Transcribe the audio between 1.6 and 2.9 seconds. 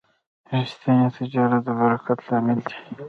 د برکت لامل دی.